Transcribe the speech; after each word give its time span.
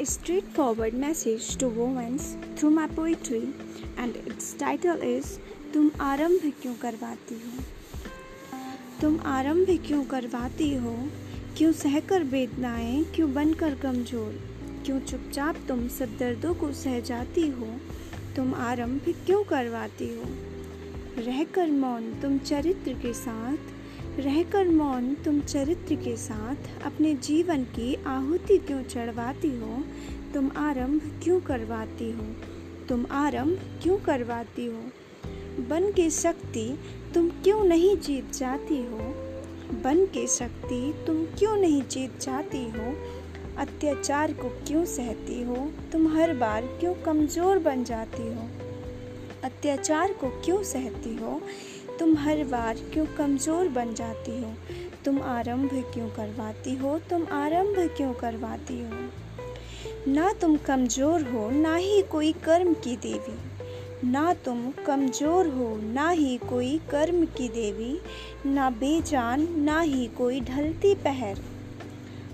a 0.00 0.06
straightforward 0.06 0.94
message 0.94 1.56
to 1.56 1.68
women 1.68 2.18
through 2.56 2.74
my 2.78 2.86
poetry, 2.98 3.42
and 3.98 4.16
its 4.28 4.54
title 4.62 5.02
is 5.02 5.26
तुम 5.74 5.90
आरंभ 6.00 6.52
क्यों 6.62 6.74
करवाती 6.74 7.34
हो? 7.34 7.62
तुम 9.00 9.20
आरंभ 9.24 9.66
क्यों 9.86 10.04
करवाती 10.04 10.74
हो? 10.74 11.08
क्यों 11.56 11.72
सहकर 11.72 12.22
वेदनाएँ? 12.22 13.04
क्यों 13.04 13.34
बनकर 13.34 13.74
कमज़ोर? 13.74 14.40
क्यों 14.86 15.00
चुपचाप 15.00 15.56
तुम 15.68 15.88
सब 15.88 16.16
दर्दों 16.18 16.54
को 16.54 16.72
सह 16.72 17.00
जाती 17.00 17.48
हो? 17.48 17.68
तुम 18.36 18.54
आरंभ 18.54 19.14
क्यों 19.26 19.44
करवाती 19.44 20.14
हो? 20.14 20.24
रहकर 21.22 21.70
मौन 21.70 22.20
तुम 22.22 22.38
चरित्र 22.38 22.92
के 22.92 23.14
साथ 23.14 23.56
रहकर 24.18 24.68
मौन 24.68 25.14
तुम 25.14 25.40
चरित्र 25.40 25.94
के 25.94 26.16
साथ 26.16 26.84
अपने 26.84 27.14
जीवन 27.14 27.64
की 27.64 28.04
आहुति 28.06 28.58
क्यों 28.58 28.82
चढ़वाती 28.82 29.60
हो? 29.60 29.84
तुम 30.34 30.50
आरंभ 30.56 31.20
क्यों 31.22 31.40
करवाती 31.40 32.10
हो? 32.12 32.22
तुम 32.88 33.06
आरंभ 33.10 33.80
क्यों 33.82 33.98
करवाती 33.98 34.66
हो? 34.66 34.82
बन 35.68 35.92
के 35.96 36.10
शक्ति 36.10 36.78
तुम 37.14 37.28
क्यों 37.28 37.64
नहीं 37.64 37.96
जीत 37.96 38.32
जाती 38.32 38.82
हो? 38.82 38.98
बन 39.84 40.06
के 40.06 40.26
शक्ति 40.26 40.94
तुम 41.06 41.24
क्यों 41.24 41.56
नहीं 41.56 41.82
जीत 41.82 42.20
जाती 42.20 42.64
हो? 42.70 42.94
अत्याचार 43.58 44.32
को 44.32 44.48
क्यों 44.48 44.84
सहती 44.84 45.42
हो? 45.42 45.70
तुम 45.92 46.08
हर 46.08 46.34
बार 46.34 46.66
क्यों 46.66 46.94
कमज़ोर 46.94 47.58
बन 47.58 47.84
जाती 47.84 48.22
हो? 48.22 48.48
अत्याचार 49.44 50.12
को 50.12 50.28
क्यों 50.28 50.62
सहती 50.62 51.16
हो? 51.16 51.42
तुम 52.00 52.16
हर 52.16 52.44
बार 52.44 52.74
क्यों 52.74 53.06
कमज़ोर 53.06 53.68
बन 53.68 53.94
जाती 53.94 54.42
हो? 54.42 54.54
तुम 55.04 55.22
आरंभ 55.22 55.70
क्यों 55.94 56.08
करवाती 56.08 56.76
हो? 56.76 56.98
तुम 56.98 57.26
आरंभ 57.32 57.90
क्यों 57.96 58.12
करवाती 58.12 58.80
हो? 58.80 59.10
ना 60.12 60.32
तुम 60.32 60.56
कमज़ोर 60.56 61.22
हो, 61.22 61.50
ना 61.50 61.74
ही 61.76 62.02
कोई 62.02 62.32
कर्म 62.32 62.74
की 62.74 62.96
देवी। 62.96 63.38
ना 64.10 64.34
तुम 64.34 64.70
कमज़ोर 64.86 65.46
हो, 65.46 65.80
ना 65.82 66.10
ही 66.10 66.38
कोई 66.38 66.80
कर्म 66.90 67.24
की 67.24 67.48
देवी। 67.48 68.00
ना 68.46 68.70
बेजान, 68.70 69.60
ना 69.60 69.80
ही 69.80 70.06
कोई 70.06 70.40
ढलती 70.40 70.94
पहर। 70.94 71.38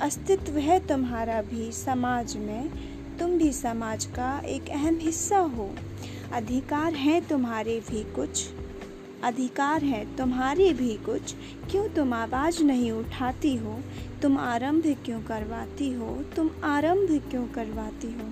अस्तित्व 0.00 0.58
है 0.58 0.86
तुम्हारा 0.86 1.42
भी, 1.42 1.72
समाज 1.72 2.36
में। 2.36 2.70
तुम 3.18 3.30
भी 3.30 3.52
समाज 3.52 4.04
का 4.04 4.42
एक 4.46 4.68
अहम 4.68 4.98
हिस्सा 4.98 5.38
हो। 5.38 5.70
अधिकार 6.32 6.94
हैं 6.94 7.26
तुम्हारे 7.26 7.80
भी 7.80 8.04
कुछ। 8.14 8.63
अधिकार 9.24 9.84
है, 9.84 10.16
तुम्हारे 10.16 10.72
भी 10.72 10.94
कुछ। 10.94 11.34
क्यों 11.70 11.88
तुम 11.88 12.14
आवाज़ 12.14 12.62
नहीं 12.62 12.92
उठाती 12.92 13.56
हो? 13.56 13.80
तुम 14.22 14.38
आरंभ 14.38 14.96
क्यों 15.04 15.22
करवाती 15.22 15.92
हो? 15.92 16.24
तुम 16.36 16.50
आरंभ 16.64 17.22
क्यों 17.30 17.46
करवाती 17.46 18.12
हो? 18.12 18.30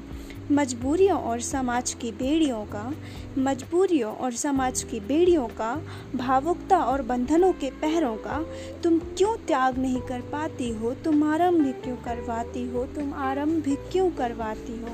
मजबूरियों 0.54 1.18
और 1.18 1.40
समाज 1.40 1.94
की 1.94 2.12
बेड़ियों 2.12 2.64
का, 2.64 2.94
मजबूरियों 3.38 4.14
और 4.14 4.32
समाज 4.32 4.82
की 4.82 5.00
बेड़ियों 5.00 5.48
का, 5.48 5.82
भावुकता 6.14 6.78
और 6.78 7.02
बंधनों 7.02 7.52
के 7.52 7.70
पहरों 7.70 8.16
का, 8.16 8.46
तुम 8.82 8.98
क्यों 8.98 9.36
त्याग 9.36 9.78
नहीं 9.78 10.00
कर 10.00 10.20
पाती 10.20 10.70
हो? 10.70 10.94
तुम 10.94 11.24
आरंभ 11.24 11.80
क्यों 11.84 11.96
करवाती 11.96 12.68
हो? 12.68 12.84
तुम 12.84 13.14
आरंभ 13.14 13.86
क्यों 13.92 14.10
करवाती 14.10 14.80
हो? 14.80 14.88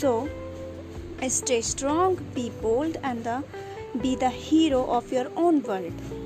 So 0.00 0.28
stay 1.24 1.62
strong 1.62 2.18
be 2.18 2.50
bold 2.50 2.96
and 2.96 3.24
the 3.24 3.42
be 4.02 4.14
the 4.16 4.30
hero 4.36 4.82
of 4.96 5.14
your 5.14 5.34
own 5.38 5.60
world 5.68 6.25